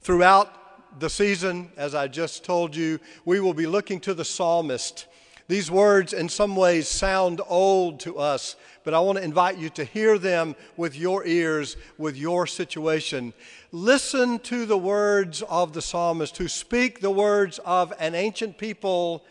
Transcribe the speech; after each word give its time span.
Throughout 0.00 1.00
the 1.00 1.10
season, 1.10 1.70
as 1.76 1.94
I 1.94 2.08
just 2.08 2.44
told 2.44 2.74
you, 2.74 2.98
we 3.24 3.40
will 3.40 3.54
be 3.54 3.66
looking 3.66 4.00
to 4.00 4.14
the 4.14 4.24
psalmist. 4.24 5.06
These 5.48 5.70
words, 5.70 6.12
in 6.12 6.28
some 6.28 6.56
ways, 6.56 6.88
sound 6.88 7.40
old 7.46 8.00
to 8.00 8.18
us, 8.18 8.56
but 8.84 8.92
I 8.94 9.00
want 9.00 9.18
to 9.18 9.24
invite 9.24 9.56
you 9.56 9.70
to 9.70 9.84
hear 9.84 10.18
them 10.18 10.54
with 10.76 10.96
your 10.96 11.26
ears, 11.26 11.76
with 11.96 12.16
your 12.16 12.46
situation. 12.46 13.32
Listen 13.72 14.38
to 14.40 14.66
the 14.66 14.78
words 14.78 15.42
of 15.42 15.72
the 15.72 15.82
psalmist 15.82 16.36
who 16.36 16.48
speak 16.48 17.00
the 17.00 17.10
words 17.10 17.58
of 17.60 17.92
an 17.98 18.14
ancient 18.14 18.58
people 18.58 19.24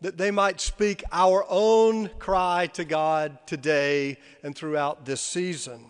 that 0.00 0.16
they 0.16 0.30
might 0.30 0.60
speak 0.60 1.02
our 1.10 1.44
own 1.48 2.08
cry 2.20 2.68
to 2.74 2.84
God 2.84 3.38
today 3.46 4.16
and 4.44 4.54
throughout 4.54 5.04
this 5.04 5.20
season. 5.20 5.86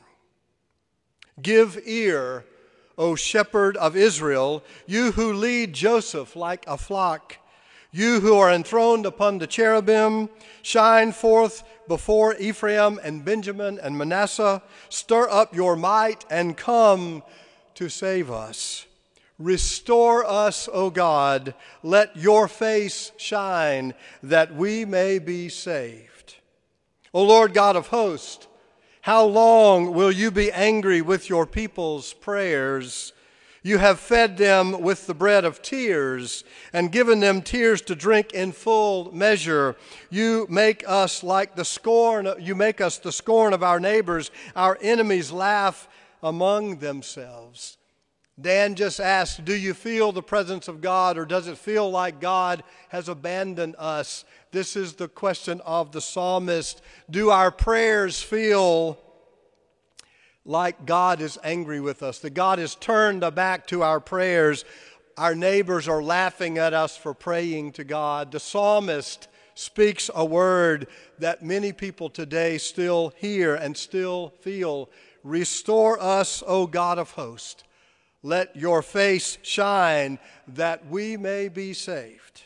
Give 1.42 1.78
ear, 1.84 2.44
O 2.98 3.14
shepherd 3.14 3.76
of 3.76 3.96
Israel, 3.96 4.64
you 4.86 5.12
who 5.12 5.32
lead 5.32 5.72
Joseph 5.72 6.34
like 6.34 6.66
a 6.66 6.76
flock. 6.76 7.38
You 7.90 8.20
who 8.20 8.36
are 8.36 8.52
enthroned 8.52 9.06
upon 9.06 9.38
the 9.38 9.46
cherubim, 9.46 10.28
shine 10.60 11.12
forth 11.12 11.62
before 11.86 12.36
Ephraim 12.36 13.00
and 13.02 13.24
Benjamin 13.24 13.78
and 13.78 13.96
Manasseh. 13.96 14.62
Stir 14.90 15.28
up 15.30 15.54
your 15.54 15.74
might 15.74 16.26
and 16.28 16.56
come 16.56 17.22
to 17.76 17.88
save 17.88 18.30
us. 18.30 18.84
Restore 19.38 20.24
us, 20.26 20.68
O 20.72 20.90
God. 20.90 21.54
Let 21.82 22.16
your 22.16 22.48
face 22.48 23.12
shine 23.16 23.94
that 24.22 24.54
we 24.54 24.84
may 24.84 25.18
be 25.18 25.48
saved. 25.48 26.34
O 27.14 27.22
Lord 27.22 27.54
God 27.54 27.76
of 27.76 27.86
hosts, 27.86 28.48
how 29.02 29.24
long 29.24 29.94
will 29.94 30.12
you 30.12 30.30
be 30.30 30.50
angry 30.52 31.00
with 31.00 31.28
your 31.28 31.46
people's 31.46 32.12
prayers? 32.12 33.12
You 33.62 33.78
have 33.78 33.98
fed 33.98 34.36
them 34.36 34.80
with 34.80 35.06
the 35.06 35.14
bread 35.14 35.44
of 35.44 35.62
tears 35.62 36.44
and 36.72 36.92
given 36.92 37.20
them 37.20 37.42
tears 37.42 37.82
to 37.82 37.94
drink 37.94 38.32
in 38.32 38.52
full 38.52 39.14
measure. 39.14 39.76
You 40.10 40.46
make 40.48 40.84
us 40.86 41.22
like 41.22 41.54
the 41.54 41.64
scorn, 41.64 42.28
you 42.38 42.54
make 42.54 42.80
us 42.80 42.98
the 42.98 43.12
scorn 43.12 43.52
of 43.52 43.62
our 43.62 43.80
neighbors. 43.80 44.30
Our 44.54 44.78
enemies 44.80 45.32
laugh 45.32 45.88
among 46.22 46.78
themselves. 46.78 47.78
Dan 48.40 48.74
just 48.74 49.00
asked, 49.00 49.44
Do 49.44 49.54
you 49.54 49.74
feel 49.74 50.12
the 50.12 50.22
presence 50.22 50.68
of 50.68 50.80
God, 50.80 51.18
or 51.18 51.24
does 51.24 51.48
it 51.48 51.58
feel 51.58 51.90
like 51.90 52.20
God 52.20 52.62
has 52.88 53.08
abandoned 53.08 53.74
us? 53.78 54.24
This 54.52 54.76
is 54.76 54.94
the 54.94 55.08
question 55.08 55.60
of 55.62 55.92
the 55.92 56.00
psalmist. 56.00 56.80
Do 57.10 57.30
our 57.30 57.50
prayers 57.50 58.22
feel 58.22 58.98
like 60.44 60.86
God 60.86 61.20
is 61.20 61.38
angry 61.42 61.80
with 61.80 62.02
us? 62.02 62.20
That 62.20 62.34
God 62.34 62.58
has 62.58 62.74
turned 62.74 63.20
back 63.34 63.66
to 63.68 63.82
our 63.82 64.00
prayers? 64.00 64.64
Our 65.16 65.34
neighbors 65.34 65.88
are 65.88 66.02
laughing 66.02 66.58
at 66.58 66.72
us 66.72 66.96
for 66.96 67.12
praying 67.12 67.72
to 67.72 67.84
God. 67.84 68.30
The 68.30 68.40
psalmist 68.40 69.28
speaks 69.54 70.08
a 70.14 70.24
word 70.24 70.86
that 71.18 71.44
many 71.44 71.72
people 71.72 72.08
today 72.08 72.56
still 72.58 73.12
hear 73.16 73.56
and 73.56 73.76
still 73.76 74.32
feel 74.40 74.88
Restore 75.24 76.00
us, 76.00 76.42
O 76.46 76.66
God 76.66 76.98
of 76.98 77.10
hosts. 77.10 77.64
Let 78.22 78.56
your 78.56 78.82
face 78.82 79.38
shine 79.42 80.18
that 80.48 80.86
we 80.88 81.16
may 81.16 81.48
be 81.48 81.72
saved. 81.72 82.42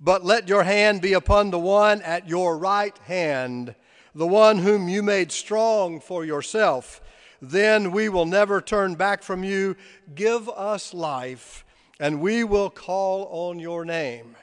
But 0.00 0.24
let 0.24 0.48
your 0.48 0.64
hand 0.64 1.00
be 1.00 1.12
upon 1.12 1.50
the 1.50 1.58
one 1.58 2.02
at 2.02 2.28
your 2.28 2.58
right 2.58 2.96
hand, 2.98 3.74
the 4.14 4.26
one 4.26 4.58
whom 4.58 4.88
you 4.88 5.02
made 5.02 5.30
strong 5.30 6.00
for 6.00 6.24
yourself. 6.24 7.00
Then 7.40 7.92
we 7.92 8.08
will 8.08 8.26
never 8.26 8.60
turn 8.60 8.96
back 8.96 9.22
from 9.22 9.44
you. 9.44 9.76
Give 10.14 10.48
us 10.48 10.92
life, 10.92 11.64
and 11.98 12.20
we 12.20 12.44
will 12.44 12.68
call 12.68 13.28
on 13.30 13.58
your 13.58 13.84
name. 13.84 14.36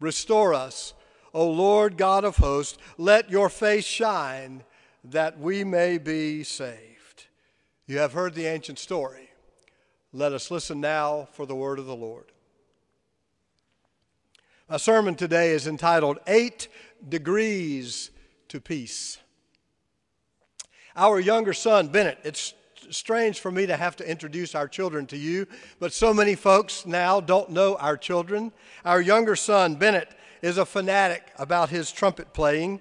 Restore 0.00 0.54
us, 0.54 0.94
O 1.34 1.50
Lord 1.50 1.96
God 1.96 2.24
of 2.24 2.36
hosts. 2.36 2.78
Let 2.96 3.30
your 3.30 3.48
face 3.48 3.84
shine 3.84 4.64
that 5.04 5.38
we 5.38 5.64
may 5.64 5.98
be 5.98 6.42
saved. 6.44 7.26
You 7.86 7.98
have 7.98 8.12
heard 8.12 8.34
the 8.34 8.46
ancient 8.46 8.78
story. 8.78 9.25
Let 10.16 10.32
us 10.32 10.50
listen 10.50 10.80
now 10.80 11.28
for 11.32 11.44
the 11.44 11.54
word 11.54 11.78
of 11.78 11.84
the 11.84 11.94
Lord. 11.94 12.24
My 14.66 14.78
sermon 14.78 15.14
today 15.14 15.50
is 15.50 15.66
entitled 15.66 16.20
Eight 16.26 16.68
Degrees 17.06 18.10
to 18.48 18.58
Peace. 18.58 19.18
Our 20.96 21.20
younger 21.20 21.52
son, 21.52 21.88
Bennett, 21.88 22.18
it's 22.24 22.54
strange 22.88 23.40
for 23.40 23.50
me 23.50 23.66
to 23.66 23.76
have 23.76 23.94
to 23.96 24.10
introduce 24.10 24.54
our 24.54 24.68
children 24.68 25.04
to 25.08 25.18
you, 25.18 25.46
but 25.80 25.92
so 25.92 26.14
many 26.14 26.34
folks 26.34 26.86
now 26.86 27.20
don't 27.20 27.50
know 27.50 27.76
our 27.76 27.98
children. 27.98 28.52
Our 28.86 29.02
younger 29.02 29.36
son, 29.36 29.74
Bennett, 29.74 30.08
is 30.40 30.56
a 30.56 30.64
fanatic 30.64 31.24
about 31.38 31.68
his 31.68 31.92
trumpet 31.92 32.32
playing, 32.32 32.80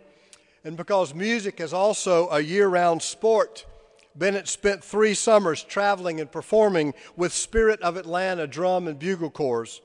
and 0.63 0.78
because 0.78 1.13
music 1.13 1.59
is 1.59 1.74
also 1.74 2.29
a 2.29 2.40
year 2.40 2.69
round 2.69 3.01
sport, 3.01 3.66
Bennett 4.15 4.47
spent 4.47 4.83
three 4.83 5.13
summers 5.13 5.63
traveling 5.63 6.21
and 6.21 6.31
performing 6.31 6.93
with 7.17 7.33
Spirit 7.33 7.81
of 7.81 7.97
Atlanta 7.97 8.47
drum 8.47 8.87
and 8.87 8.97
bugle 8.97 9.29
corps. 9.29 9.81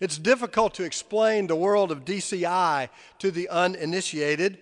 It's 0.00 0.16
difficult 0.16 0.74
to 0.74 0.84
explain 0.84 1.46
the 1.46 1.56
world 1.56 1.90
of 1.90 2.04
DCI 2.04 2.88
to 3.18 3.30
the 3.32 3.48
uninitiated, 3.48 4.58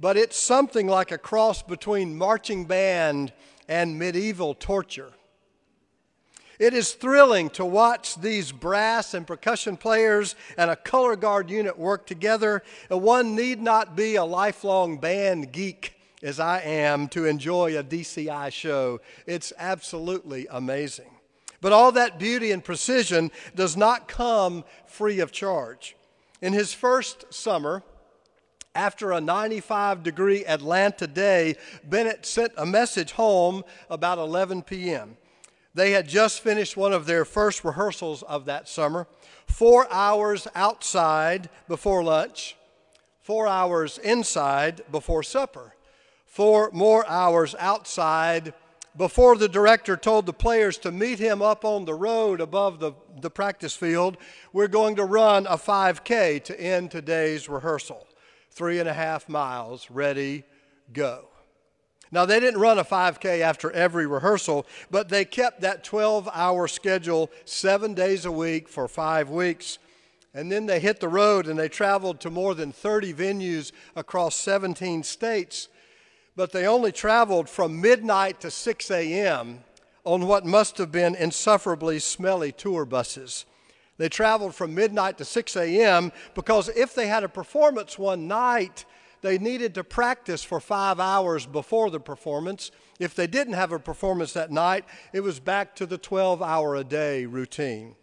but 0.00 0.16
it's 0.16 0.36
something 0.36 0.88
like 0.88 1.12
a 1.12 1.18
cross 1.18 1.62
between 1.62 2.18
marching 2.18 2.64
band 2.64 3.32
and 3.68 3.96
medieval 3.96 4.54
torture. 4.54 5.12
It 6.58 6.74
is 6.74 6.92
thrilling 6.92 7.50
to 7.50 7.64
watch 7.64 8.16
these 8.16 8.50
brass 8.50 9.14
and 9.14 9.26
percussion 9.26 9.76
players 9.76 10.34
and 10.58 10.70
a 10.70 10.76
color 10.76 11.14
guard 11.14 11.48
unit 11.48 11.78
work 11.78 12.06
together, 12.06 12.62
and 12.90 13.02
one 13.02 13.36
need 13.36 13.62
not 13.62 13.96
be 13.96 14.16
a 14.16 14.24
lifelong 14.24 14.98
band 14.98 15.52
geek 15.52 15.94
as 16.22 16.38
I 16.38 16.60
am 16.60 17.08
to 17.08 17.24
enjoy 17.24 17.76
a 17.76 17.82
DCI 17.82 18.52
show. 18.52 19.00
It's 19.26 19.52
absolutely 19.58 20.46
amazing. 20.50 21.10
But 21.60 21.72
all 21.72 21.92
that 21.92 22.18
beauty 22.18 22.52
and 22.52 22.62
precision 22.62 23.30
does 23.54 23.76
not 23.76 24.08
come 24.08 24.64
free 24.86 25.20
of 25.20 25.32
charge. 25.32 25.96
In 26.40 26.52
his 26.52 26.72
first 26.72 27.32
summer, 27.32 27.82
after 28.74 29.12
a 29.12 29.20
95 29.20 30.02
degree 30.02 30.44
Atlanta 30.44 31.06
day, 31.06 31.56
Bennett 31.84 32.26
sent 32.26 32.52
a 32.56 32.66
message 32.66 33.12
home 33.12 33.64
about 33.90 34.18
11 34.18 34.62
p.m. 34.62 35.16
They 35.74 35.92
had 35.92 36.08
just 36.08 36.40
finished 36.40 36.76
one 36.76 36.92
of 36.92 37.06
their 37.06 37.24
first 37.24 37.64
rehearsals 37.64 38.22
of 38.24 38.44
that 38.46 38.68
summer, 38.68 39.06
four 39.46 39.90
hours 39.92 40.48
outside 40.54 41.48
before 41.68 42.02
lunch, 42.02 42.56
four 43.20 43.46
hours 43.46 43.98
inside 43.98 44.82
before 44.90 45.22
supper 45.22 45.74
four 46.32 46.70
more 46.72 47.06
hours 47.10 47.54
outside 47.58 48.54
before 48.96 49.36
the 49.36 49.48
director 49.48 49.98
told 49.98 50.24
the 50.24 50.32
players 50.32 50.78
to 50.78 50.90
meet 50.90 51.18
him 51.18 51.42
up 51.42 51.62
on 51.62 51.84
the 51.84 51.92
road 51.92 52.40
above 52.40 52.80
the, 52.80 52.92
the 53.20 53.28
practice 53.28 53.76
field. 53.76 54.16
We're 54.50 54.68
going 54.68 54.96
to 54.96 55.04
run 55.04 55.46
a 55.46 55.58
5K 55.58 56.42
to 56.44 56.58
end 56.58 56.90
today's 56.90 57.50
rehearsal. 57.50 58.06
Three 58.50 58.78
and 58.78 58.88
a 58.88 58.94
half 58.94 59.28
miles, 59.28 59.90
ready, 59.90 60.44
go. 60.94 61.28
Now, 62.10 62.24
they 62.24 62.40
didn't 62.40 62.60
run 62.60 62.78
a 62.78 62.84
5K 62.84 63.40
after 63.40 63.70
every 63.70 64.06
rehearsal, 64.06 64.66
but 64.90 65.10
they 65.10 65.26
kept 65.26 65.60
that 65.60 65.84
12 65.84 66.30
hour 66.32 66.66
schedule 66.66 67.30
seven 67.44 67.92
days 67.92 68.24
a 68.24 68.32
week 68.32 68.70
for 68.70 68.88
five 68.88 69.28
weeks. 69.28 69.76
And 70.32 70.50
then 70.50 70.64
they 70.64 70.80
hit 70.80 70.98
the 70.98 71.08
road 71.08 71.46
and 71.46 71.58
they 71.58 71.68
traveled 71.68 72.20
to 72.20 72.30
more 72.30 72.54
than 72.54 72.72
30 72.72 73.12
venues 73.12 73.70
across 73.94 74.34
17 74.34 75.02
states 75.02 75.68
but 76.36 76.52
they 76.52 76.66
only 76.66 76.92
traveled 76.92 77.48
from 77.48 77.80
midnight 77.80 78.40
to 78.40 78.50
6 78.50 78.90
a.m. 78.90 79.64
on 80.04 80.26
what 80.26 80.46
must 80.46 80.78
have 80.78 80.90
been 80.90 81.14
insufferably 81.14 81.98
smelly 81.98 82.52
tour 82.52 82.84
buses. 82.84 83.44
They 83.98 84.08
traveled 84.08 84.54
from 84.54 84.74
midnight 84.74 85.18
to 85.18 85.24
6 85.24 85.56
a.m. 85.56 86.12
because 86.34 86.68
if 86.70 86.94
they 86.94 87.06
had 87.06 87.24
a 87.24 87.28
performance 87.28 87.98
one 87.98 88.26
night, 88.26 88.84
they 89.20 89.38
needed 89.38 89.74
to 89.74 89.84
practice 89.84 90.42
for 90.42 90.58
five 90.58 90.98
hours 90.98 91.46
before 91.46 91.90
the 91.90 92.00
performance. 92.00 92.70
If 92.98 93.14
they 93.14 93.26
didn't 93.26 93.54
have 93.54 93.70
a 93.70 93.78
performance 93.78 94.32
that 94.32 94.50
night, 94.50 94.84
it 95.12 95.20
was 95.20 95.38
back 95.38 95.76
to 95.76 95.86
the 95.86 95.98
12 95.98 96.42
hour 96.42 96.74
a 96.74 96.84
day 96.84 97.26
routine. 97.26 97.94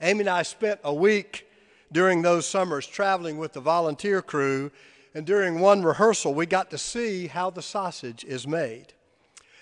Amy 0.00 0.20
and 0.20 0.28
I 0.28 0.42
spent 0.42 0.80
a 0.84 0.94
week 0.94 1.48
during 1.90 2.22
those 2.22 2.46
summers 2.46 2.86
traveling 2.86 3.38
with 3.38 3.52
the 3.52 3.60
volunteer 3.60 4.22
crew 4.22 4.70
and 5.14 5.24
during 5.24 5.60
one 5.60 5.82
rehearsal, 5.82 6.34
we 6.34 6.46
got 6.46 6.70
to 6.70 6.78
see 6.78 7.28
how 7.28 7.50
the 7.50 7.62
sausage 7.62 8.24
is 8.24 8.46
made. 8.46 8.94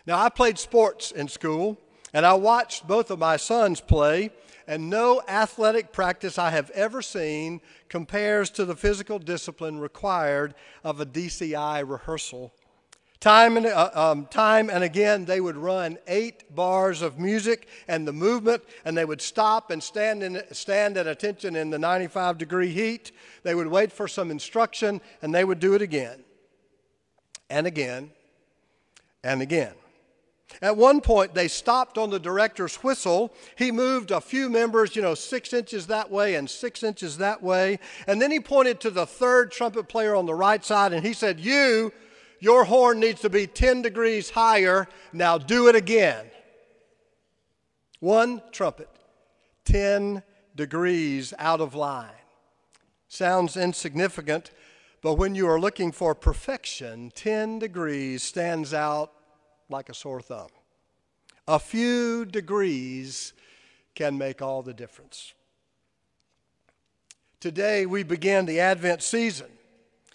Now, 0.06 0.18
I 0.18 0.30
played 0.30 0.58
sports 0.58 1.12
in 1.12 1.28
school, 1.28 1.78
and 2.14 2.24
I 2.24 2.34
watched 2.34 2.88
both 2.88 3.10
of 3.10 3.18
my 3.18 3.36
sons 3.36 3.80
play, 3.80 4.30
and 4.66 4.88
no 4.88 5.22
athletic 5.28 5.92
practice 5.92 6.38
I 6.38 6.50
have 6.50 6.70
ever 6.70 7.02
seen 7.02 7.60
compares 7.88 8.48
to 8.50 8.64
the 8.64 8.76
physical 8.76 9.18
discipline 9.18 9.78
required 9.78 10.54
of 10.82 11.00
a 11.00 11.06
DCI 11.06 11.88
rehearsal. 11.88 12.52
Time 13.22 13.56
and, 13.56 13.66
uh, 13.66 13.90
um, 13.94 14.26
time 14.26 14.68
and 14.68 14.82
again, 14.82 15.26
they 15.26 15.40
would 15.40 15.56
run 15.56 15.96
eight 16.08 16.52
bars 16.52 17.02
of 17.02 17.20
music 17.20 17.68
and 17.86 18.04
the 18.04 18.12
movement, 18.12 18.64
and 18.84 18.98
they 18.98 19.04
would 19.04 19.22
stop 19.22 19.70
and 19.70 19.80
stand, 19.80 20.24
in, 20.24 20.42
stand 20.50 20.96
at 20.96 21.06
attention 21.06 21.54
in 21.54 21.70
the 21.70 21.78
95 21.78 22.36
degree 22.36 22.72
heat. 22.72 23.12
They 23.44 23.54
would 23.54 23.68
wait 23.68 23.92
for 23.92 24.08
some 24.08 24.32
instruction, 24.32 25.00
and 25.22 25.32
they 25.32 25.44
would 25.44 25.60
do 25.60 25.74
it 25.74 25.82
again 25.82 26.24
and 27.48 27.64
again 27.64 28.10
and 29.22 29.40
again. 29.40 29.74
At 30.60 30.76
one 30.76 31.00
point, 31.00 31.32
they 31.32 31.46
stopped 31.46 31.98
on 31.98 32.10
the 32.10 32.18
director's 32.18 32.74
whistle. 32.82 33.32
He 33.56 33.70
moved 33.70 34.10
a 34.10 34.20
few 34.20 34.50
members, 34.50 34.96
you 34.96 35.02
know, 35.02 35.14
six 35.14 35.52
inches 35.52 35.86
that 35.86 36.10
way 36.10 36.34
and 36.34 36.50
six 36.50 36.82
inches 36.82 37.18
that 37.18 37.40
way. 37.40 37.78
And 38.08 38.20
then 38.20 38.32
he 38.32 38.40
pointed 38.40 38.80
to 38.80 38.90
the 38.90 39.06
third 39.06 39.52
trumpet 39.52 39.88
player 39.88 40.16
on 40.16 40.26
the 40.26 40.34
right 40.34 40.64
side 40.64 40.92
and 40.92 41.06
he 41.06 41.12
said, 41.12 41.38
You 41.38 41.92
your 42.42 42.64
horn 42.64 42.98
needs 42.98 43.20
to 43.20 43.30
be 43.30 43.46
10 43.46 43.82
degrees 43.82 44.30
higher. 44.30 44.88
Now 45.12 45.38
do 45.38 45.68
it 45.68 45.76
again. 45.76 46.26
One 48.00 48.42
trumpet, 48.50 48.88
10 49.64 50.24
degrees 50.56 51.32
out 51.38 51.60
of 51.60 51.76
line. 51.76 52.10
Sounds 53.06 53.56
insignificant, 53.56 54.50
but 55.02 55.14
when 55.14 55.36
you 55.36 55.48
are 55.48 55.60
looking 55.60 55.92
for 55.92 56.16
perfection, 56.16 57.12
10 57.14 57.60
degrees 57.60 58.24
stands 58.24 58.74
out 58.74 59.12
like 59.68 59.88
a 59.88 59.94
sore 59.94 60.20
thumb. 60.20 60.50
A 61.46 61.60
few 61.60 62.24
degrees 62.24 63.34
can 63.94 64.18
make 64.18 64.42
all 64.42 64.62
the 64.62 64.74
difference. 64.74 65.32
Today, 67.38 67.86
we 67.86 68.02
begin 68.02 68.46
the 68.46 68.58
Advent 68.58 69.00
season 69.00 69.46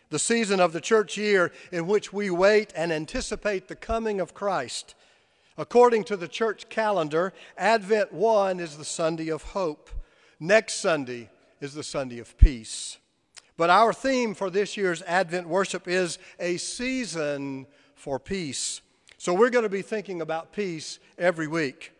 the 0.09 0.19
season 0.19 0.59
of 0.59 0.73
the 0.73 0.81
church 0.81 1.17
year 1.17 1.51
in 1.71 1.87
which 1.87 2.13
we 2.13 2.29
wait 2.29 2.71
and 2.75 2.91
anticipate 2.91 3.67
the 3.67 3.75
coming 3.75 4.19
of 4.19 4.33
Christ. 4.33 4.95
According 5.57 6.03
to 6.05 6.17
the 6.17 6.27
church 6.27 6.69
calendar, 6.69 7.33
Advent 7.57 8.13
1 8.13 8.59
is 8.59 8.77
the 8.77 8.85
Sunday 8.85 9.29
of 9.29 9.41
hope. 9.41 9.89
Next 10.39 10.75
Sunday 10.75 11.29
is 11.59 11.73
the 11.73 11.83
Sunday 11.83 12.19
of 12.19 12.37
peace. 12.37 12.99
But 13.57 13.71
our 13.71 13.91
theme 13.91 14.35
for 14.35 14.51
this 14.51 14.77
year's 14.77 15.01
Advent 15.01 15.47
worship 15.47 15.87
is 15.87 16.19
a 16.39 16.57
season 16.57 17.65
for 17.95 18.19
peace. 18.19 18.81
So 19.17 19.33
we're 19.33 19.49
going 19.49 19.63
to 19.63 19.69
be 19.69 19.81
thinking 19.81 20.21
about 20.21 20.53
peace 20.53 20.99
every 21.17 21.47
week. 21.47 21.91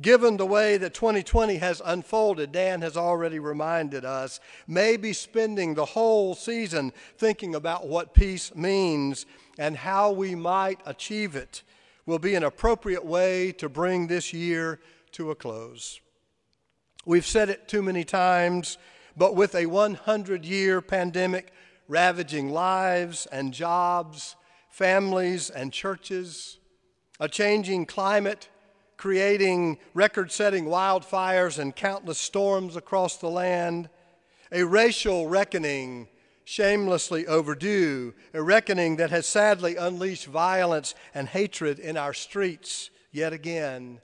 Given 0.00 0.36
the 0.36 0.46
way 0.46 0.76
that 0.76 0.92
2020 0.92 1.56
has 1.56 1.80
unfolded, 1.84 2.50
Dan 2.50 2.82
has 2.82 2.96
already 2.96 3.38
reminded 3.38 4.04
us, 4.04 4.40
maybe 4.66 5.12
spending 5.12 5.74
the 5.74 5.84
whole 5.84 6.34
season 6.34 6.92
thinking 7.16 7.54
about 7.54 7.86
what 7.86 8.12
peace 8.12 8.54
means 8.56 9.24
and 9.56 9.76
how 9.76 10.10
we 10.10 10.34
might 10.34 10.80
achieve 10.84 11.36
it 11.36 11.62
will 12.06 12.18
be 12.18 12.34
an 12.34 12.42
appropriate 12.42 13.04
way 13.04 13.52
to 13.52 13.68
bring 13.68 14.08
this 14.08 14.32
year 14.32 14.80
to 15.12 15.30
a 15.30 15.34
close. 15.34 16.00
We've 17.06 17.26
said 17.26 17.48
it 17.48 17.68
too 17.68 17.82
many 17.82 18.02
times, 18.02 18.78
but 19.16 19.36
with 19.36 19.54
a 19.54 19.66
100 19.66 20.44
year 20.44 20.80
pandemic 20.82 21.52
ravaging 21.86 22.50
lives 22.50 23.26
and 23.26 23.54
jobs, 23.54 24.34
families 24.70 25.50
and 25.50 25.72
churches, 25.72 26.58
a 27.20 27.28
changing 27.28 27.86
climate 27.86 28.48
creating 29.04 29.76
record 29.92 30.32
setting 30.32 30.64
wildfires 30.64 31.58
and 31.58 31.76
countless 31.76 32.16
storms 32.16 32.74
across 32.74 33.18
the 33.18 33.28
land, 33.28 33.86
a 34.50 34.64
racial 34.64 35.28
reckoning 35.28 36.08
shamelessly 36.44 37.26
overdue, 37.26 38.14
a 38.32 38.42
reckoning 38.42 38.96
that 38.96 39.10
has 39.10 39.26
sadly 39.26 39.76
unleashed 39.76 40.24
violence 40.24 40.94
and 41.14 41.28
hatred 41.28 41.78
in 41.78 41.98
our 41.98 42.14
streets 42.14 42.88
yet 43.12 43.34
again, 43.34 44.00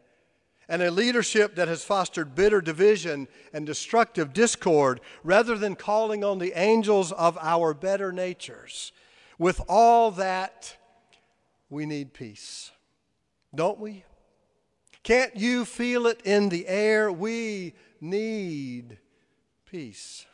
and 0.69 0.83
a 0.83 0.91
leadership 0.91 1.55
that 1.55 1.67
has 1.67 1.83
fostered 1.83 2.35
bitter 2.35 2.61
division 2.61 3.27
and 3.55 3.65
destructive 3.65 4.35
discord 4.35 5.01
rather 5.25 5.57
than 5.57 5.75
calling 5.75 6.23
on 6.23 6.39
the 6.39 6.53
angels 6.61 7.11
of 7.13 7.39
our 7.41 7.73
better 7.73 8.13
natures. 8.13 8.93
With 9.39 9.63
all 9.67 10.11
that, 10.11 10.77
we 11.71 11.87
need 11.87 12.13
peace, 12.13 12.71
don't 13.55 13.81
we? 13.81 14.05
Can't 15.03 15.35
you 15.37 15.65
feel 15.65 16.07
it 16.07 16.21
in 16.25 16.49
the 16.49 16.67
air? 16.67 17.11
We 17.11 17.75
need 18.01 18.99
peace. 19.65 20.27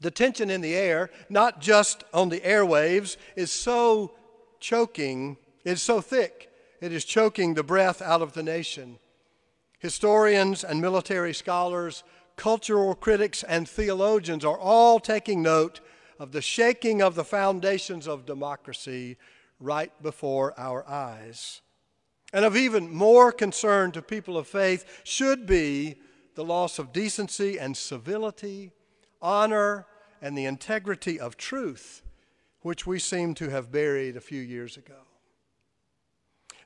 The 0.00 0.10
tension 0.10 0.50
in 0.50 0.60
the 0.60 0.76
air, 0.76 1.10
not 1.28 1.60
just 1.60 2.04
on 2.12 2.28
the 2.28 2.40
airwaves, 2.40 3.16
is 3.36 3.50
so 3.50 4.12
choking, 4.60 5.36
it's 5.64 5.82
so 5.82 6.00
thick, 6.00 6.50
it 6.80 6.92
is 6.92 7.04
choking 7.04 7.54
the 7.54 7.64
breath 7.64 8.00
out 8.00 8.22
of 8.22 8.34
the 8.34 8.42
nation. 8.42 8.98
Historians 9.78 10.62
and 10.62 10.80
military 10.80 11.34
scholars, 11.34 12.04
cultural 12.36 12.94
critics, 12.94 13.42
and 13.42 13.68
theologians 13.68 14.44
are 14.44 14.58
all 14.58 15.00
taking 15.00 15.42
note 15.42 15.80
of 16.18 16.32
the 16.32 16.42
shaking 16.42 17.02
of 17.02 17.14
the 17.14 17.24
foundations 17.24 18.06
of 18.06 18.26
democracy 18.26 19.16
right 19.58 19.92
before 20.02 20.54
our 20.58 20.88
eyes. 20.88 21.60
And 22.32 22.44
of 22.44 22.56
even 22.56 22.92
more 22.94 23.32
concern 23.32 23.92
to 23.92 24.02
people 24.02 24.36
of 24.36 24.46
faith 24.46 25.00
should 25.04 25.46
be 25.46 25.96
the 26.34 26.44
loss 26.44 26.78
of 26.78 26.92
decency 26.92 27.58
and 27.58 27.76
civility, 27.76 28.70
honor, 29.22 29.86
and 30.20 30.36
the 30.36 30.44
integrity 30.44 31.18
of 31.18 31.36
truth, 31.36 32.02
which 32.60 32.86
we 32.86 32.98
seem 32.98 33.34
to 33.34 33.48
have 33.48 33.72
buried 33.72 34.16
a 34.16 34.20
few 34.20 34.40
years 34.40 34.76
ago. 34.76 34.94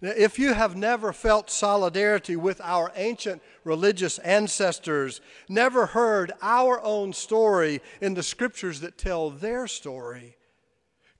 Now, 0.00 0.12
if 0.16 0.36
you 0.36 0.52
have 0.52 0.74
never 0.74 1.12
felt 1.12 1.48
solidarity 1.48 2.34
with 2.34 2.60
our 2.60 2.90
ancient 2.96 3.40
religious 3.62 4.18
ancestors, 4.18 5.20
never 5.48 5.86
heard 5.86 6.32
our 6.42 6.82
own 6.82 7.12
story 7.12 7.80
in 8.00 8.14
the 8.14 8.24
scriptures 8.24 8.80
that 8.80 8.98
tell 8.98 9.30
their 9.30 9.68
story, 9.68 10.36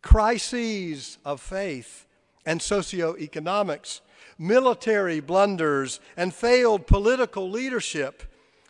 crises 0.02 1.18
of 1.24 1.40
faith 1.40 2.06
and 2.44 2.58
socioeconomics, 2.58 4.00
military 4.42 5.20
blunders, 5.20 6.00
and 6.16 6.34
failed 6.34 6.86
political 6.86 7.48
leadership, 7.48 8.24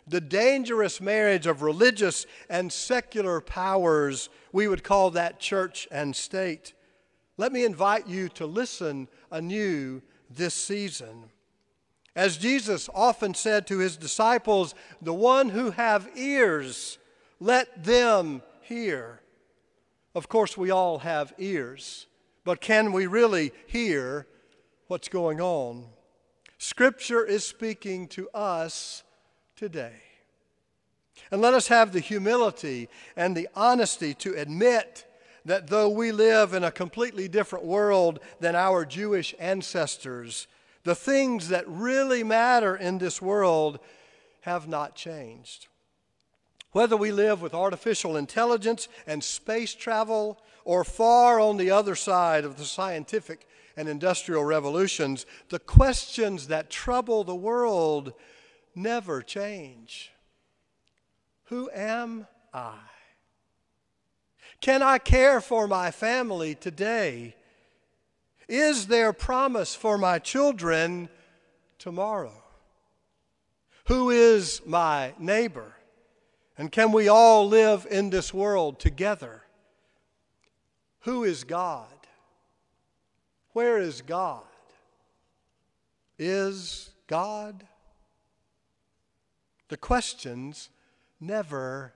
the 0.06 0.20
dangerous 0.20 1.00
marriage 1.00 1.46
of 1.46 1.62
religious 1.62 2.26
and 2.50 2.70
secular 2.70 3.40
powers, 3.40 4.28
we 4.52 4.68
would 4.68 4.84
call 4.84 5.10
that 5.10 5.40
church 5.40 5.88
and 5.90 6.14
state. 6.14 6.74
Let 7.38 7.52
me 7.52 7.64
invite 7.64 8.06
you 8.06 8.28
to 8.30 8.44
listen 8.44 9.08
anew 9.30 10.02
this 10.28 10.54
season. 10.54 11.30
As 12.14 12.36
Jesus 12.36 12.90
often 12.94 13.32
said 13.32 13.66
to 13.68 13.78
his 13.78 13.96
disciples, 13.96 14.74
the 15.00 15.14
one 15.14 15.48
who 15.48 15.70
have 15.70 16.10
ears, 16.14 16.98
let 17.40 17.82
them 17.82 18.42
hear. 18.60 19.22
Of 20.14 20.28
course, 20.28 20.58
we 20.58 20.70
all 20.70 20.98
have 20.98 21.32
ears, 21.38 22.06
but 22.44 22.60
can 22.60 22.92
we 22.92 23.06
really 23.06 23.52
hear 23.66 24.26
what's 24.92 25.08
going 25.08 25.40
on. 25.40 25.86
Scripture 26.58 27.24
is 27.24 27.46
speaking 27.46 28.06
to 28.06 28.28
us 28.34 29.02
today. 29.56 29.94
And 31.30 31.40
let 31.40 31.54
us 31.54 31.68
have 31.68 31.92
the 31.92 32.00
humility 32.00 32.90
and 33.16 33.34
the 33.34 33.48
honesty 33.56 34.12
to 34.12 34.34
admit 34.34 35.06
that 35.46 35.68
though 35.68 35.88
we 35.88 36.12
live 36.12 36.52
in 36.52 36.62
a 36.62 36.70
completely 36.70 37.26
different 37.26 37.64
world 37.64 38.20
than 38.38 38.54
our 38.54 38.84
Jewish 38.84 39.34
ancestors, 39.38 40.46
the 40.84 40.94
things 40.94 41.48
that 41.48 41.64
really 41.66 42.22
matter 42.22 42.76
in 42.76 42.98
this 42.98 43.22
world 43.22 43.78
have 44.42 44.68
not 44.68 44.94
changed. 44.94 45.68
Whether 46.72 46.98
we 46.98 47.12
live 47.12 47.40
with 47.40 47.54
artificial 47.54 48.14
intelligence 48.14 48.88
and 49.06 49.24
space 49.24 49.72
travel, 49.74 50.38
or 50.64 50.84
far 50.84 51.40
on 51.40 51.56
the 51.56 51.70
other 51.70 51.94
side 51.94 52.44
of 52.44 52.56
the 52.56 52.64
scientific 52.64 53.46
and 53.76 53.88
industrial 53.88 54.44
revolutions, 54.44 55.26
the 55.48 55.58
questions 55.58 56.48
that 56.48 56.70
trouble 56.70 57.24
the 57.24 57.34
world 57.34 58.12
never 58.74 59.22
change. 59.22 60.12
Who 61.44 61.70
am 61.70 62.26
I? 62.52 62.78
Can 64.60 64.82
I 64.82 64.98
care 64.98 65.40
for 65.40 65.66
my 65.66 65.90
family 65.90 66.54
today? 66.54 67.34
Is 68.48 68.86
there 68.86 69.12
promise 69.12 69.74
for 69.74 69.98
my 69.98 70.18
children 70.18 71.08
tomorrow? 71.78 72.42
Who 73.86 74.10
is 74.10 74.62
my 74.64 75.14
neighbor? 75.18 75.74
And 76.56 76.70
can 76.70 76.92
we 76.92 77.08
all 77.08 77.48
live 77.48 77.86
in 77.90 78.10
this 78.10 78.32
world 78.32 78.78
together? 78.78 79.42
Who 81.00 81.24
is 81.24 81.44
God? 81.44 81.88
Where 83.52 83.78
is 83.78 84.00
God? 84.00 84.42
Is 86.18 86.90
God? 87.06 87.66
The 89.68 89.76
questions 89.76 90.68
never 91.20 91.94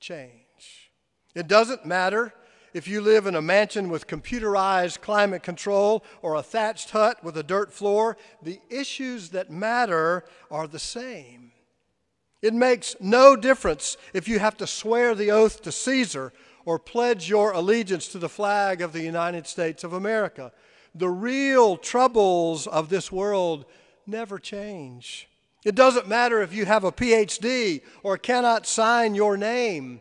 change. 0.00 0.90
It 1.34 1.46
doesn't 1.46 1.86
matter 1.86 2.32
if 2.74 2.86
you 2.86 3.00
live 3.00 3.26
in 3.26 3.34
a 3.34 3.42
mansion 3.42 3.88
with 3.88 4.06
computerized 4.06 5.00
climate 5.00 5.42
control 5.42 6.04
or 6.22 6.34
a 6.34 6.42
thatched 6.42 6.90
hut 6.90 7.22
with 7.24 7.36
a 7.36 7.42
dirt 7.42 7.72
floor, 7.72 8.16
the 8.42 8.60
issues 8.68 9.30
that 9.30 9.50
matter 9.50 10.24
are 10.50 10.66
the 10.66 10.78
same. 10.78 11.52
It 12.40 12.54
makes 12.54 12.94
no 13.00 13.34
difference 13.34 13.96
if 14.12 14.28
you 14.28 14.38
have 14.38 14.56
to 14.58 14.66
swear 14.66 15.14
the 15.14 15.30
oath 15.30 15.62
to 15.62 15.72
Caesar 15.72 16.32
or 16.64 16.78
pledge 16.78 17.28
your 17.28 17.52
allegiance 17.52 18.08
to 18.08 18.18
the 18.18 18.28
flag 18.28 18.82
of 18.82 18.92
the 18.92 19.02
United 19.02 19.46
States 19.46 19.82
of 19.82 19.92
America. 19.92 20.52
The 20.94 21.08
real 21.08 21.76
troubles 21.76 22.66
of 22.66 22.88
this 22.88 23.12
world 23.12 23.64
never 24.06 24.38
change. 24.38 25.28
It 25.64 25.74
doesn't 25.74 26.08
matter 26.08 26.40
if 26.40 26.54
you 26.54 26.64
have 26.66 26.84
a 26.84 26.92
PhD 26.92 27.82
or 28.02 28.16
cannot 28.16 28.66
sign 28.66 29.14
your 29.14 29.36
name. 29.36 30.00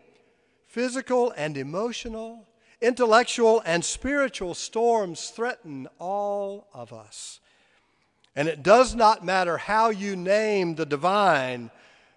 Physical 0.67 1.31
and 1.35 1.57
emotional, 1.57 2.47
intellectual 2.81 3.61
and 3.65 3.83
spiritual 3.83 4.53
storms 4.53 5.29
threaten 5.29 5.87
all 5.99 6.67
of 6.73 6.93
us. 6.93 7.39
And 8.35 8.47
it 8.47 8.61
does 8.61 8.93
not 8.93 9.25
matter 9.25 9.57
how 9.57 9.89
you 9.89 10.15
name 10.15 10.75
the 10.75 10.85
divine 10.85 11.71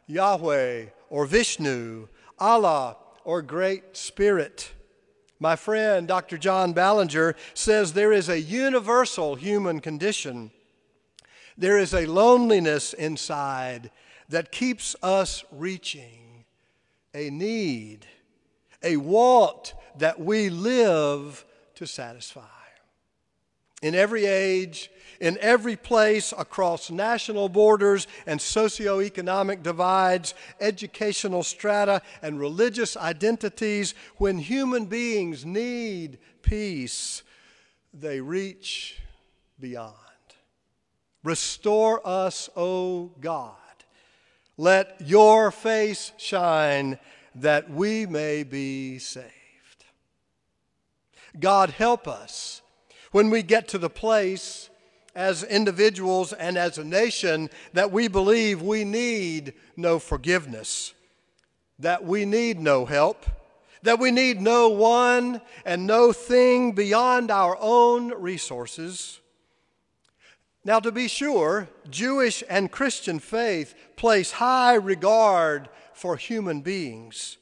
Yahweh 0.07 0.87
or 1.09 1.25
Vishnu, 1.25 2.09
Allah 2.39 2.99
or 3.25 3.41
Great 3.41 3.97
Spirit. 3.97 4.73
My 5.43 5.57
friend, 5.57 6.07
Dr. 6.07 6.37
John 6.37 6.75
Ballinger, 6.75 7.35
says 7.55 7.95
there 7.95 8.13
is 8.13 8.29
a 8.29 8.41
universal 8.41 9.35
human 9.35 9.81
condition. 9.81 10.51
There 11.57 11.79
is 11.79 11.95
a 11.95 12.05
loneliness 12.05 12.93
inside 12.93 13.91
that 14.29 14.53
keeps 14.53 14.95
us 15.03 15.45
reaching, 15.51 16.45
a 17.15 17.31
need, 17.31 18.07
a 18.83 18.99
want 18.99 19.75
that 19.97 20.21
we 20.21 20.51
live 20.51 21.45
to 21.77 21.87
satisfy. 21.87 22.60
In 23.83 23.95
every 23.95 24.27
age, 24.27 24.91
in 25.21 25.39
every 25.41 25.77
place 25.77 26.33
across 26.37 26.91
national 26.91 27.49
borders 27.49 28.07
and 28.27 28.41
socioeconomic 28.41 29.63
divides, 29.63 30.35
educational 30.61 31.43
strata, 31.43 32.03
and 32.23 32.41
religious 32.41 32.97
identities, 32.97 33.95
when 34.17 34.39
human 34.39 34.87
beings 34.87 35.45
need 35.45 36.19
peace, 36.43 37.23
they 37.93 38.21
reach 38.21 38.99
beyond. 39.59 39.95
Restore 41.23 42.01
us, 42.07 42.49
O 42.57 43.13
God. 43.21 43.57
Let 44.57 45.01
your 45.07 45.51
face 45.51 46.13
shine 46.17 46.99
that 47.35 47.71
we 47.71 48.07
may 48.07 48.43
be 48.43 48.99
saved. 48.99 49.27
God, 51.39 51.71
help 51.71 52.09
us 52.09 52.63
when 53.11 53.31
we 53.31 53.43
get 53.43 53.69
to 53.69 53.79
the 53.79 53.91
place 53.91 54.71
as 55.15 55.43
individuals 55.43 56.33
and 56.33 56.57
as 56.57 56.79
a 56.79 56.85
nation 56.85 57.51
that 57.73 57.91
we 57.91 58.09
believe 58.09 58.63
we 58.63 58.85
need 58.85 59.53
no 59.77 59.99
forgiveness, 59.99 60.95
that 61.79 62.05
we 62.05 62.25
need 62.25 62.61
no 62.61 62.85
help, 62.85 63.27
that 63.83 63.99
we 63.99 64.11
need 64.11 64.41
no 64.41 64.69
one 64.69 65.41
and 65.65 65.87
no 65.87 66.13
thing 66.13 66.73
beyond 66.73 67.31
our 67.31 67.57
own 67.61 68.13
resources. 68.15 69.21
Now, 70.65 70.79
to 70.81 70.93
be 70.93 71.09
sure, 71.09 71.69
Jewish 71.89 72.45
and 72.49 72.71
Christian 72.71 73.19
faith 73.19 73.75
place 73.97 74.33
high 74.33 74.75
regard 74.75 75.69
for 75.95 76.17
human 76.17 76.61
beings. 76.61 77.39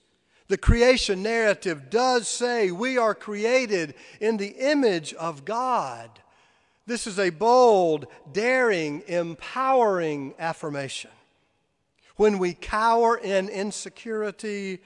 The 0.48 0.58
creation 0.58 1.22
narrative 1.22 1.90
does 1.90 2.26
say 2.26 2.70
we 2.70 2.96
are 2.96 3.14
created 3.14 3.94
in 4.20 4.38
the 4.38 4.54
image 4.58 5.12
of 5.14 5.44
God. 5.44 6.10
This 6.86 7.06
is 7.06 7.18
a 7.18 7.30
bold, 7.30 8.06
daring, 8.32 9.02
empowering 9.06 10.34
affirmation. 10.38 11.10
When 12.16 12.38
we 12.38 12.54
cower 12.54 13.16
in 13.16 13.50
insecurity, 13.50 14.80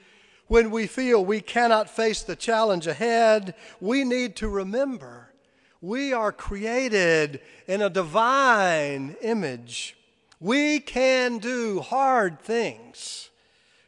when 0.47 0.69
we 0.69 0.85
feel 0.85 1.23
we 1.23 1.39
cannot 1.39 1.89
face 1.89 2.21
the 2.21 2.35
challenge 2.35 2.85
ahead, 2.85 3.55
we 3.79 4.03
need 4.03 4.35
to 4.37 4.49
remember 4.49 5.29
we 5.83 6.13
are 6.13 6.31
created 6.31 7.41
in 7.67 7.81
a 7.81 7.89
divine 7.89 9.17
image. 9.21 9.97
We 10.39 10.79
can 10.79 11.39
do 11.39 11.81
hard 11.81 12.39
things. 12.39 13.29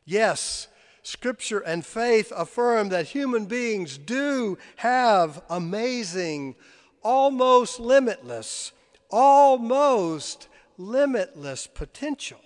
Yes, 0.04 0.68
Scripture 1.06 1.60
and 1.60 1.86
faith 1.86 2.34
affirm 2.36 2.90
that 2.90 3.10
human 3.10 3.46
beings 3.46 3.96
do 3.96 4.58
have 4.78 5.44
amazing 5.52 6.56
almost 7.04 7.80
limitless, 7.80 8.72
almost 9.12 10.48
limitless 10.80 11.68
potential, 11.68 12.42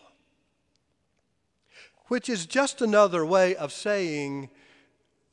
which 2.08 2.28
is 2.28 2.46
just 2.46 2.82
another 2.82 3.26
way 3.26 3.56
of 3.56 3.72
saying 3.72 4.50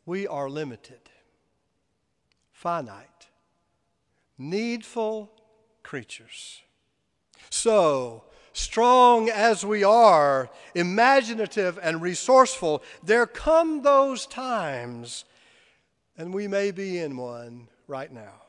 we 0.05 0.25
are 0.29 0.49
limited, 0.49 1.11
finite, 2.53 3.27
needful 4.39 5.33
creatures. 5.83 6.63
So, 7.51 8.23
strong 8.57 9.29
as 9.29 9.67
we 9.67 9.85
are, 9.85 10.49
imaginative 10.75 11.79
and 11.83 12.01
resourceful, 12.01 12.83
there 13.03 13.27
come 13.27 13.83
those 13.83 14.27
times, 14.27 15.27
and 16.17 16.33
we 16.33 16.49
may 16.49 16.71
be 16.71 16.99
in 16.99 17.17
one 17.17 17.69
right 17.87 18.11
now, 18.11 18.43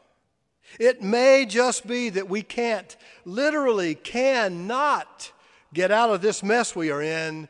it 0.80 1.02
may 1.02 1.46
just 1.46 1.86
be 1.86 2.10
that 2.10 2.30
we 2.30 2.42
can't, 2.42 2.96
literally 3.26 3.96
cannot 3.96 5.32
get 5.74 5.92
out 5.92 6.10
of 6.10 6.22
this 6.22 6.42
mess 6.42 6.76
we 6.76 6.90
are 6.90 7.02
in 7.02 7.50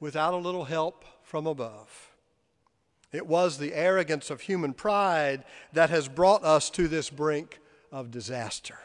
without 0.00 0.32
a 0.32 0.38
little 0.38 0.64
help 0.64 1.04
from 1.22 1.46
above. 1.46 2.14
It 3.12 3.26
was 3.26 3.58
the 3.58 3.74
arrogance 3.74 4.30
of 4.30 4.40
human 4.40 4.72
pride 4.72 5.44
that 5.74 5.90
has 5.90 6.08
brought 6.08 6.42
us 6.42 6.70
to 6.70 6.88
this 6.88 7.10
brink 7.10 7.58
of 7.92 8.10
disaster. 8.10 8.78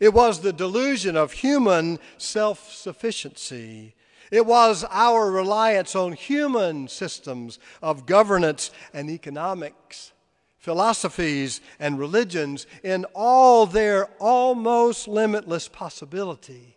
It 0.00 0.14
was 0.14 0.40
the 0.40 0.52
delusion 0.52 1.16
of 1.16 1.32
human 1.32 1.98
self 2.16 2.72
sufficiency. 2.72 3.94
It 4.30 4.44
was 4.44 4.84
our 4.90 5.30
reliance 5.30 5.96
on 5.96 6.12
human 6.12 6.88
systems 6.88 7.58
of 7.80 8.06
governance 8.06 8.70
and 8.92 9.08
economics 9.08 10.12
philosophies, 10.58 11.62
and 11.78 11.98
religions 11.98 12.66
in 12.82 13.06
all 13.14 13.64
their 13.64 14.04
almost 14.18 15.08
limitless 15.08 15.66
possibility 15.66 16.76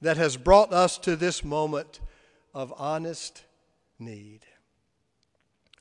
that 0.00 0.16
has 0.16 0.36
brought 0.36 0.72
us 0.72 0.98
to 0.98 1.14
this 1.14 1.44
moment 1.44 2.00
of 2.52 2.74
honest 2.76 3.44
need. 3.98 4.40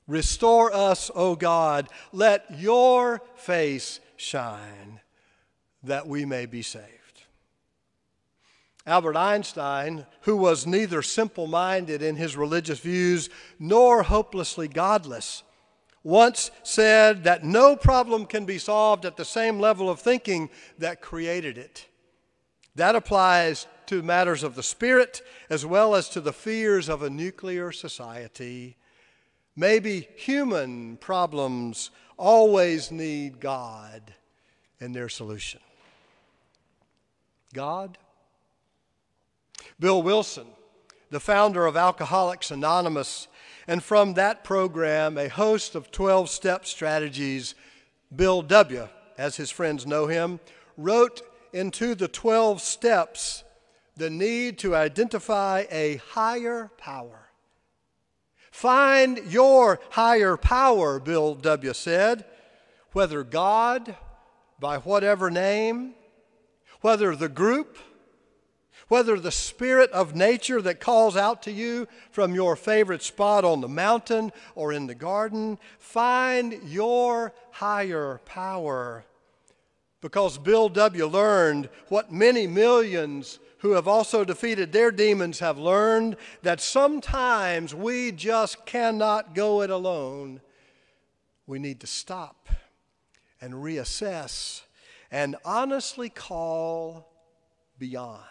Restore 0.08 0.72
us, 0.72 1.10
O 1.16 1.36
God. 1.36 1.90
Let 2.12 2.46
your 2.60 3.22
face 3.36 4.00
shine 4.18 5.00
that 5.84 6.08
we 6.08 6.26
may 6.26 6.46
be 6.46 6.62
saved. 6.62 7.24
Albert 8.86 9.18
Einstein, 9.18 10.06
who 10.22 10.38
was 10.38 10.66
neither 10.66 11.02
simple 11.02 11.46
minded 11.46 12.02
in 12.02 12.16
his 12.16 12.38
religious 12.38 12.80
views 12.80 13.30
nor 13.60 14.04
hopelessly 14.04 14.70
godless, 14.70 15.44
once 16.04 16.52
said 16.64 17.26
that 17.26 17.44
no 17.44 17.76
problem 17.76 18.26
can 18.26 18.46
be 18.46 18.58
solved 18.58 19.04
at 19.04 19.18
the 19.18 19.26
same 19.26 19.60
level 19.60 19.90
of 19.90 20.00
thinking 20.00 20.50
that 20.78 21.02
created 21.02 21.58
it. 21.58 21.86
That 22.76 22.96
applies 22.96 23.68
to 23.88 24.02
matters 24.02 24.42
of 24.42 24.56
the 24.56 24.64
spirit 24.64 25.22
as 25.50 25.66
well 25.66 25.94
as 25.94 26.08
to 26.10 26.22
the 26.22 26.32
fears 26.32 26.88
of 26.88 27.02
a 27.02 27.10
nuclear 27.10 27.74
society. 27.74 28.78
Maybe 29.54 30.08
human 30.16 30.96
problems 30.96 31.92
always 32.16 32.90
need 32.90 33.42
God 33.42 34.14
in 34.80 34.94
their 34.94 35.10
solution. 35.10 35.60
God? 37.54 37.98
Bill 39.80 40.02
Wilson, 40.02 40.48
the 41.10 41.20
founder 41.20 41.66
of 41.66 41.78
Alcoholics 41.78 42.52
Anonymous, 42.52 43.28
and 43.68 43.84
from 43.84 44.14
that 44.14 44.44
program, 44.44 45.18
a 45.18 45.28
host 45.28 45.76
of 45.76 45.92
12 45.92 46.30
step 46.30 46.66
strategies, 46.66 47.56
Bill 48.16 48.42
W., 48.42 48.88
as 49.18 49.36
his 49.36 49.50
friends 49.50 49.86
know 49.86 50.08
him, 50.08 50.40
wrote 50.78 51.22
into 51.54 51.96
the 51.96 52.08
12 52.08 52.62
steps 52.62 53.44
the 53.96 54.10
need 54.10 54.60
to 54.60 54.76
identify 54.76 55.66
a 55.72 55.98
higher 56.12 56.70
power. 56.78 57.30
Find 58.52 59.20
your 59.28 59.80
higher 59.92 60.38
power, 60.38 61.00
Bill 61.00 61.36
W. 61.36 61.74
said, 61.74 62.26
whether 62.92 63.24
God, 63.24 63.96
by 64.60 64.78
whatever 64.78 65.30
name, 65.30 65.94
whether 66.82 67.16
the 67.16 67.30
group, 67.30 67.78
whether 68.88 69.20
the 69.20 69.32
spirit 69.32 69.92
of 69.92 70.16
nature 70.16 70.62
that 70.62 70.80
calls 70.80 71.18
out 71.18 71.44
to 71.44 71.52
you 71.52 71.88
from 72.12 72.34
your 72.34 72.56
favorite 72.56 73.02
spot 73.02 73.44
on 73.44 73.62
the 73.62 73.68
mountain 73.68 74.32
or 74.56 74.72
in 74.72 74.88
the 74.88 74.96
garden, 74.96 75.60
find 75.78 76.60
your 76.64 77.34
higher 77.52 78.22
power. 78.26 79.06
Because 80.00 80.38
Bill 80.38 80.70
W. 80.70 81.06
learned 81.06 81.70
what 81.90 82.12
many 82.12 82.48
millions 82.48 83.40
who 83.60 83.72
have 83.72 83.88
also 83.88 84.24
defeated 84.24 84.72
their 84.72 84.92
demons 84.92 85.40
have 85.40 85.58
learned 85.58 86.16
that 86.44 86.62
sometimes 86.62 87.74
we 87.74 88.12
just 88.12 88.66
cannot 88.66 89.34
go 89.34 89.62
it 89.64 89.70
alone. 89.70 90.40
We 91.48 91.60
need 91.60 91.80
to 91.82 91.88
stop 91.88 92.37
and 93.42 93.54
reassess 93.54 94.62
and 95.12 95.36
honestly 95.46 96.10
call 96.10 97.12
beyond. 97.80 98.24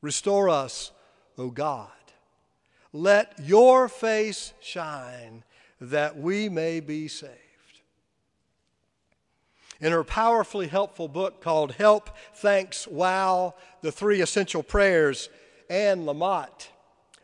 Restore 0.00 0.48
us, 0.48 0.92
O 1.36 1.50
God. 1.50 1.88
Let 2.92 3.34
your 3.42 3.88
face 3.88 4.52
shine 4.60 5.44
that 5.80 6.16
we 6.16 6.48
may 6.48 6.80
be 6.80 7.08
saved. 7.08 7.32
In 9.80 9.92
her 9.92 10.04
powerfully 10.04 10.66
helpful 10.66 11.06
book 11.06 11.40
called 11.40 11.72
Help, 11.72 12.10
Thanks, 12.34 12.88
Wow, 12.88 13.54
the 13.80 13.92
Three 13.92 14.20
Essential 14.20 14.62
Prayers, 14.62 15.28
Anne 15.70 16.04
Lamott, 16.04 16.68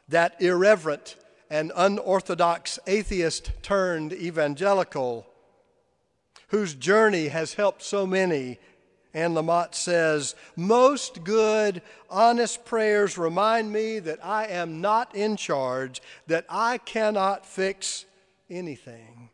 that 0.09 0.40
irreverent 0.40 1.16
and 1.50 1.73
unorthodox 1.75 2.78
atheist 2.87 3.50
turned 3.62 4.12
evangelical, 4.12 5.26
whose 6.54 6.75
journey 6.75 7.26
has 7.26 7.54
helped 7.54 7.82
so 7.82 8.06
many 8.06 8.61
Anne 9.12 9.34
Lamott 9.34 9.75
says, 9.75 10.37
Most 10.54 11.25
good, 11.25 11.82
honest 12.08 12.64
prayers 12.64 13.18
remind 13.18 13.73
me 13.73 13.99
that 13.99 14.25
I 14.25 14.46
am 14.46 14.80
not 14.80 15.14
in 15.16 15.37
charge, 15.37 16.00
that 16.28 16.44
I 16.49 16.78
cannot 16.78 17.44
fix 17.44 18.04
anything, 18.49 19.30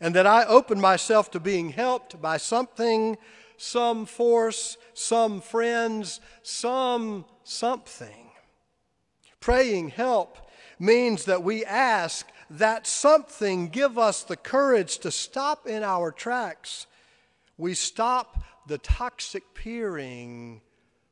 and 0.00 0.14
that 0.14 0.26
I 0.26 0.44
open 0.44 0.80
myself 0.80 1.30
to 1.32 1.40
being 1.40 1.70
helped 1.70 2.20
by 2.22 2.38
something, 2.38 3.18
some 3.58 4.06
force, 4.06 4.78
some 4.94 5.42
friends, 5.42 6.20
some 6.42 7.26
something. 7.44 8.30
Praying 9.38 9.88
help 9.88 10.38
means 10.78 11.26
that 11.26 11.42
we 11.42 11.62
ask 11.62 12.26
that 12.58 12.86
something 12.86 13.68
give 13.68 13.98
us 13.98 14.22
the 14.22 14.36
courage 14.36 14.98
to 14.98 15.10
stop 15.10 15.66
in 15.66 15.82
our 15.82 16.12
tracks. 16.12 16.86
We 17.56 17.74
stop 17.74 18.42
the 18.66 18.78
toxic 18.78 19.54
peering, 19.54 20.60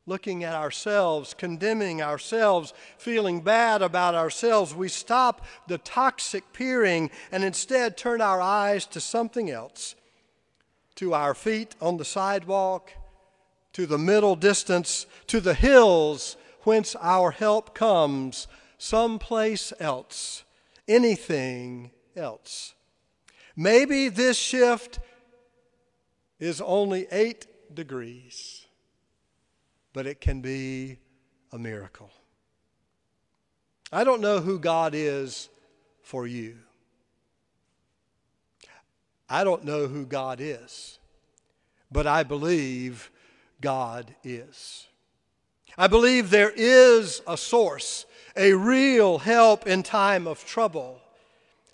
looking 0.07 0.45
at 0.45 0.55
ourselves, 0.55 1.35
condemning 1.35 2.03
ourselves, 2.03 2.73
feeling 2.97 3.41
bad 3.41 3.83
about 3.83 4.15
ourselves, 4.15 4.75
we 4.75 4.89
stop 4.89 5.45
the 5.69 5.79
toxic 5.79 6.53
peering 6.53 7.11
and 7.31 7.45
instead 7.45 7.97
turn 7.97 8.21
our 8.21 8.41
eyes 8.41 8.87
to 8.87 9.01
something 9.01 9.51
else, 9.51 9.95
to 10.97 11.15
our 11.15 11.35
feet 11.35 11.75
on 11.81 11.97
the 11.97 12.05
sidewalk, 12.05 12.93
to 13.73 13.87
the 13.87 13.99
middle 13.99 14.37
distance, 14.37 15.07
to 15.27 15.41
the 15.41 15.55
hills 15.55 16.37
whence 16.63 16.95
our 17.01 17.31
help 17.31 17.75
comes, 17.75 18.47
someplace 18.79 19.73
else, 19.81 20.45
anything 20.95 21.91
else. 22.17 22.75
Maybe 23.57 24.09
this 24.09 24.37
shift 24.37 24.99
is 26.39 26.61
only 26.61 27.07
eight 27.11 27.47
degrees, 27.75 28.67
but 29.93 30.07
it 30.07 30.21
can 30.21 30.41
be 30.41 30.99
a 31.53 31.59
miracle. 31.59 32.11
I 33.93 34.05
don't 34.05 34.21
know 34.21 34.41
who 34.41 34.59
God 34.59 34.95
is 34.95 35.49
for 36.03 36.27
you. 36.27 36.57
I 39.29 39.45
don't 39.45 39.65
know 39.65 39.87
who 39.87 40.07
God 40.07 40.41
is, 40.41 40.99
but 41.91 42.07
I 42.07 42.23
believe 42.23 43.11
God 43.61 44.15
is. 44.25 44.87
I 45.77 45.87
believe 45.87 46.31
there 46.31 46.53
is 46.55 47.23
a 47.27 47.37
source, 47.37 48.07
a 48.37 48.53
real 48.53 49.19
help 49.19 49.67
in 49.67 49.83
time 49.83 50.27
of 50.27 50.45
trouble. 50.45 51.01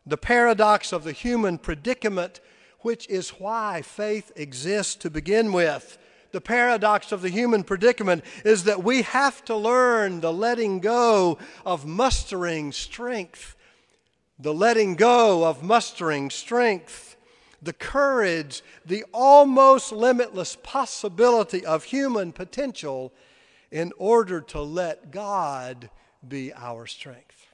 The 0.07 0.17
paradox 0.17 0.93
of 0.93 1.05
the 1.05 1.13
human 1.13 1.59
predicament 1.59 2.41
which 2.81 3.09
is 3.09 3.31
why 3.31 3.83
faith 3.83 4.33
exists 4.37 4.95
to 4.97 5.11
begin 5.11 5.53
with. 5.53 5.99
The 6.31 6.41
paradox 6.41 7.11
of 7.11 7.23
the 7.23 7.29
human 7.29 7.65
predicament 7.65 8.25
is 8.45 8.65
that 8.65 8.85
we 8.85 9.03
have 9.03 9.45
to 9.47 9.57
learn 9.57 10.21
the 10.21 10.33
letting 10.33 10.81
go 10.81 11.39
of 11.65 11.87
mustering 11.87 12.73
strength, 12.73 13.57
the 14.39 14.55
letting 14.55 14.95
go 14.95 15.45
of 15.45 15.63
mustering 15.63 16.31
strength, 16.31 17.17
the 17.61 17.73
courage, 17.73 18.63
the 18.85 19.05
almost 19.13 19.91
limitless 19.91 20.57
possibility 20.63 21.67
of 21.67 21.85
human 21.85 22.31
potential 22.31 23.13
in 23.71 23.93
order 23.99 24.41
to 24.41 24.61
let 24.61 25.11
God 25.11 25.91
be 26.27 26.53
our 26.55 26.87
strength. 26.87 27.47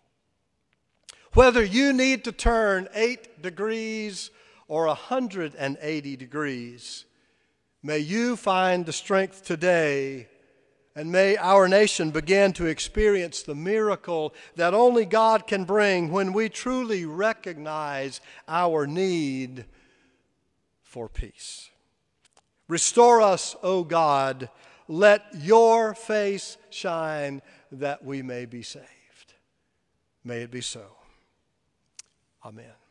Whether 1.33 1.65
you 1.65 1.93
need 1.93 2.25
to 2.25 2.33
turn 2.33 2.89
eight 2.95 3.43
degrees 3.43 4.31
or 4.69 4.87
180 4.87 6.17
degrees. 6.17 7.05
May 7.83 7.99
you 7.99 8.37
find 8.37 8.87
the 8.87 8.93
strength 8.93 9.45
today, 9.45 10.29
and 10.97 11.13
may 11.13 11.37
our 11.37 11.69
nation 11.69 12.11
begin 12.11 12.53
to 12.55 12.67
experience 12.67 13.43
the 13.43 13.55
miracle 13.55 14.35
that 14.57 14.75
only 14.75 15.05
God 15.05 15.47
can 15.47 15.65
bring 15.65 16.11
when 16.11 16.33
we 16.33 16.49
truly 16.49 17.05
recognize 17.05 18.21
our 18.49 18.87
need 18.87 19.67
for 20.83 21.09
peace. 21.09 21.69
Restore 22.69 23.21
us, 23.21 23.55
O 23.63 23.85
God. 23.85 24.49
Let 24.89 25.25
your 25.35 25.95
face 25.95 26.57
shine 26.71 27.43
that 27.73 28.05
we 28.05 28.23
may 28.23 28.45
be 28.45 28.63
saved. 28.63 29.35
May 30.25 30.43
it 30.43 30.51
be 30.51 30.61
so. 30.61 30.85
Amen. 32.45 32.84